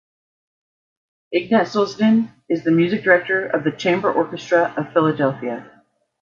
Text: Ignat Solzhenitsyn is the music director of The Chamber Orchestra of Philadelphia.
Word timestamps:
Ignat 1.31 1.67
Solzhenitsyn 1.67 2.31
is 2.49 2.63
the 2.63 2.71
music 2.71 3.03
director 3.03 3.45
of 3.45 3.63
The 3.63 3.71
Chamber 3.71 4.11
Orchestra 4.11 4.73
of 4.75 4.93
Philadelphia. 4.93 5.71